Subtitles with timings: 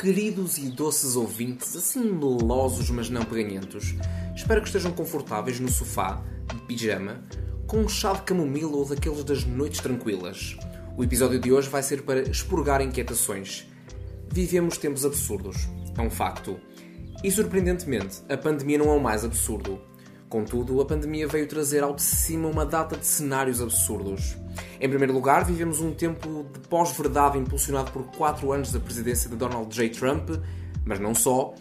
[0.00, 3.94] Queridos e doces ouvintes, assim melosos mas não peganhentos,
[4.34, 7.22] espero que estejam confortáveis no sofá, de pijama,
[7.66, 10.56] com um chá de camomila ou daqueles das noites tranquilas.
[10.96, 13.66] O episódio de hoje vai ser para expurgar inquietações.
[14.32, 16.58] Vivemos tempos absurdos, é um facto.
[17.22, 19.82] E surpreendentemente, a pandemia não é o mais absurdo.
[20.30, 24.34] Contudo, a pandemia veio trazer ao de cima uma data de cenários absurdos.
[24.80, 29.36] Em primeiro lugar, vivemos um tempo de pós-verdade impulsionado por quatro anos da presidência de
[29.36, 29.90] Donald J.
[29.90, 30.30] Trump,
[30.86, 31.54] mas não só,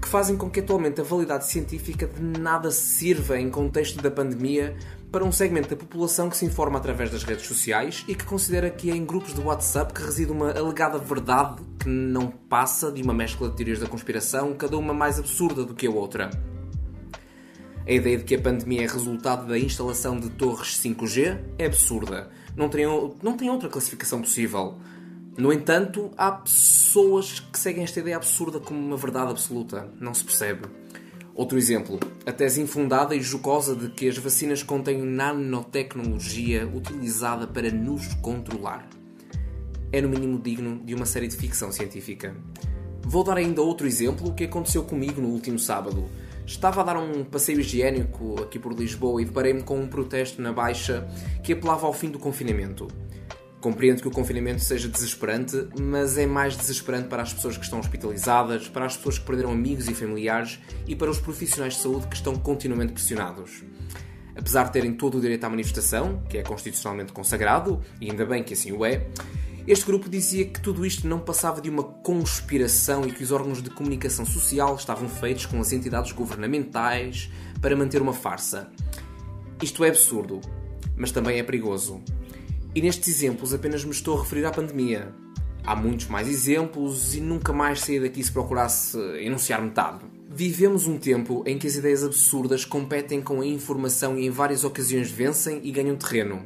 [0.00, 4.76] que fazem com que atualmente a validade científica de nada sirva em contexto da pandemia
[5.10, 8.70] para um segmento da população que se informa através das redes sociais e que considera
[8.70, 13.02] que é em grupos de WhatsApp que reside uma alegada verdade que não passa de
[13.02, 16.30] uma mescla de teorias da conspiração, cada uma mais absurda do que a outra.
[17.84, 22.30] A ideia de que a pandemia é resultado da instalação de torres 5G é absurda.
[22.60, 22.84] Não tem,
[23.22, 24.74] não tem outra classificação possível.
[25.34, 29.88] No entanto, há pessoas que seguem esta ideia absurda como uma verdade absoluta.
[29.98, 30.68] Não se percebe.
[31.34, 37.70] Outro exemplo, a tese infundada e jocosa de que as vacinas contêm nanotecnologia utilizada para
[37.70, 38.86] nos controlar.
[39.90, 42.36] É no mínimo digno de uma série de ficção científica.
[43.02, 46.10] Vou dar ainda outro exemplo, que aconteceu comigo no último sábado.
[46.50, 50.52] Estava a dar um passeio higiênico aqui por Lisboa e deparei-me com um protesto na
[50.52, 51.08] Baixa
[51.44, 52.88] que apelava ao fim do confinamento.
[53.60, 57.78] Compreendo que o confinamento seja desesperante, mas é mais desesperante para as pessoas que estão
[57.78, 62.08] hospitalizadas, para as pessoas que perderam amigos e familiares e para os profissionais de saúde
[62.08, 63.62] que estão continuamente pressionados.
[64.36, 68.42] Apesar de terem todo o direito à manifestação, que é constitucionalmente consagrado, e ainda bem
[68.42, 69.06] que assim o é,
[69.70, 73.62] este grupo dizia que tudo isto não passava de uma conspiração e que os órgãos
[73.62, 78.68] de comunicação social estavam feitos com as entidades governamentais para manter uma farsa.
[79.62, 80.40] Isto é absurdo,
[80.96, 82.02] mas também é perigoso.
[82.74, 85.14] E nestes exemplos apenas me estou a referir à pandemia.
[85.62, 90.00] Há muitos mais exemplos e nunca mais saí daqui se procurasse enunciar metade.
[90.28, 94.64] Vivemos um tempo em que as ideias absurdas competem com a informação e em várias
[94.64, 96.44] ocasiões vencem e ganham terreno.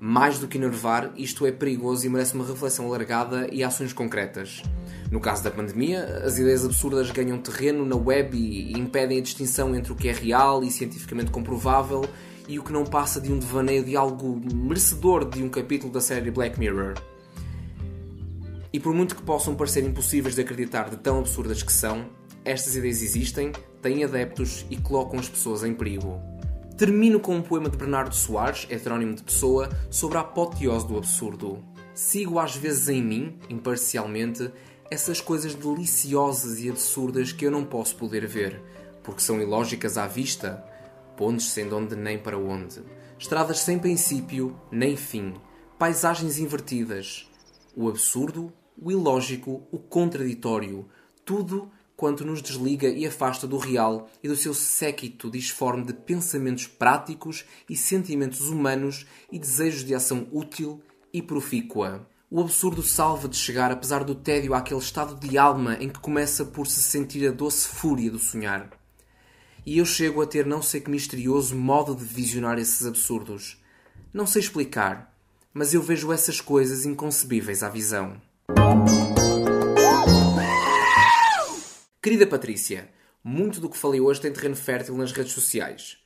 [0.00, 4.62] Mais do que enervar, isto é perigoso e merece uma reflexão alargada e ações concretas.
[5.10, 9.74] No caso da pandemia, as ideias absurdas ganham terreno na web e impedem a distinção
[9.74, 12.04] entre o que é real e cientificamente comprovável
[12.48, 16.00] e o que não passa de um devaneio de algo merecedor de um capítulo da
[16.00, 16.94] série Black Mirror.
[18.72, 22.06] E por muito que possam parecer impossíveis de acreditar de tão absurdas que são,
[22.44, 26.20] estas ideias existem, têm adeptos e colocam as pessoas em perigo.
[26.76, 31.64] Termino com um poema de Bernardo Soares, heterónimo de Pessoa, sobre a apoteose do absurdo.
[31.94, 34.50] Sigo às vezes em mim, imparcialmente,
[34.90, 38.60] essas coisas deliciosas e absurdas que eu não posso poder ver,
[39.04, 40.64] porque são ilógicas à vista,
[41.16, 42.82] pontes sem onde nem para onde,
[43.16, 45.34] estradas sem princípio nem fim,
[45.78, 47.30] paisagens invertidas,
[47.76, 50.88] o absurdo, o ilógico, o contraditório,
[51.24, 56.66] tudo quanto nos desliga e afasta do real e do seu séquito disforme de pensamentos
[56.66, 60.82] práticos e sentimentos humanos e desejos de ação útil
[61.12, 62.06] e profícua.
[62.30, 66.44] O absurdo salva de chegar, apesar do tédio, àquele estado de alma em que começa
[66.44, 68.70] por se sentir a doce fúria do sonhar.
[69.64, 73.62] E eu chego a ter não sei que misterioso modo de visionar esses absurdos.
[74.12, 75.16] Não sei explicar,
[75.52, 78.20] mas eu vejo essas coisas inconcebíveis à visão.
[82.04, 82.90] Querida Patrícia,
[83.24, 85.96] muito do que falei hoje tem terreno fértil nas redes sociais.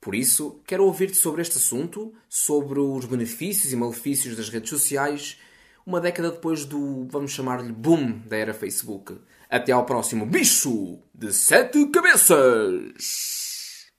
[0.00, 5.40] Por isso, quero ouvir-te sobre este assunto, sobre os benefícios e malefícios das redes sociais,
[5.84, 9.18] uma década depois do, vamos chamar-lhe, boom da era Facebook.
[9.50, 13.90] Até ao próximo bicho de sete cabeças!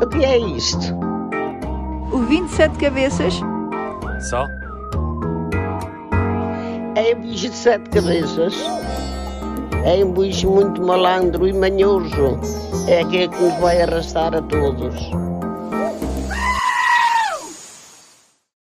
[0.00, 0.94] O que é isto?
[2.12, 3.34] O 27 cabeças?
[4.30, 4.46] Só?
[6.96, 8.54] É um bicho de sete cabeças.
[9.84, 12.40] É um bicho muito malandro e manhoso.
[12.88, 14.94] É aquele que nos vai arrastar a todos.